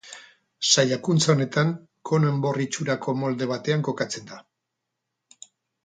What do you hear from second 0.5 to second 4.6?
Saiakuntza honetan kono-enbor itxurako molde batean kokatzen da.